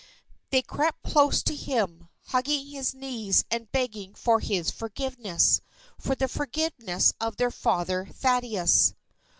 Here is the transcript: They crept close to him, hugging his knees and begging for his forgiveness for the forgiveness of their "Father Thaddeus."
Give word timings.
They 0.49 0.63
crept 0.63 1.03
close 1.03 1.43
to 1.43 1.53
him, 1.55 2.09
hugging 2.23 2.65
his 2.65 2.95
knees 2.95 3.43
and 3.51 3.71
begging 3.71 4.15
for 4.15 4.39
his 4.39 4.71
forgiveness 4.71 5.61
for 5.99 6.15
the 6.15 6.27
forgiveness 6.27 7.13
of 7.21 7.35
their 7.37 7.51
"Father 7.51 8.07
Thaddeus." 8.07 8.95